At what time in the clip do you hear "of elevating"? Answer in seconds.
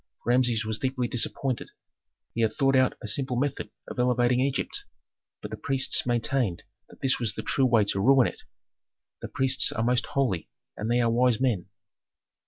3.87-4.39